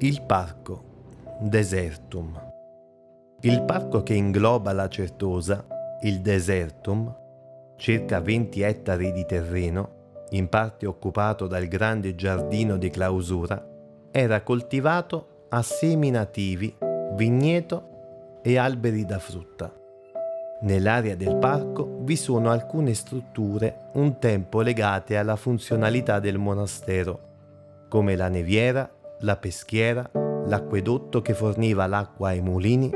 [0.00, 0.84] Il parco
[1.40, 2.40] Desertum.
[3.40, 5.66] Il parco che ingloba la Certosa,
[6.02, 7.12] il Desertum,
[7.74, 13.60] circa 20 ettari di terreno, in parte occupato dal grande giardino di clausura,
[14.12, 16.72] era coltivato a semi nativi,
[17.14, 19.72] vigneto e alberi da frutta.
[20.60, 28.14] Nell'area del parco vi sono alcune strutture un tempo legate alla funzionalità del monastero, come
[28.14, 28.88] la neviera,
[29.20, 30.08] la peschiera,
[30.46, 32.90] l'acquedotto che forniva l'acqua ai mulini,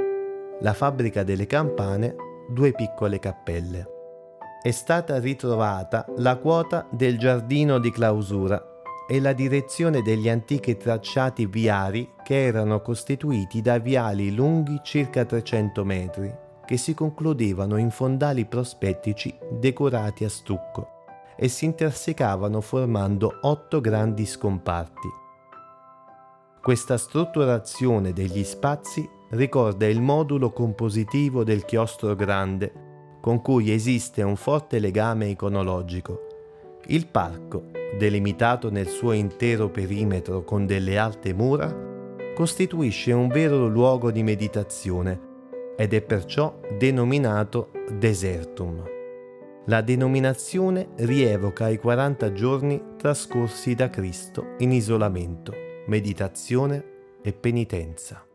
[0.61, 2.15] la fabbrica delle campane,
[2.49, 3.87] due piccole cappelle.
[4.63, 8.63] È stata ritrovata la quota del giardino di clausura
[9.09, 15.85] e la direzione degli antichi tracciati viari che erano costituiti da viali lunghi circa 300
[15.85, 21.01] metri, che si concludevano in fondali prospettici decorati a stucco
[21.37, 25.21] e si intersecavano formando otto grandi scomparti
[26.63, 32.73] questa strutturazione degli spazi ricorda il modulo compositivo del chiostro grande,
[33.21, 36.27] con cui esiste un forte legame iconologico.
[36.87, 37.65] Il parco,
[37.99, 41.91] delimitato nel suo intero perimetro con delle alte mura,
[42.33, 45.31] costituisce un vero luogo di meditazione
[45.77, 48.85] ed è perciò denominato desertum.
[49.67, 56.85] La denominazione rievoca i 40 giorni trascorsi da Cristo in isolamento meditazione
[57.23, 58.27] e penitenza.